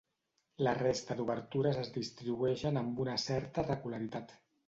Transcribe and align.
La 0.67 0.71
resta 0.77 1.17
d'obertures 1.19 1.77
es 1.83 1.91
distribueixen 1.99 2.81
amb 2.83 3.03
una 3.05 3.17
certa 3.27 3.67
regularitat. 3.69 4.35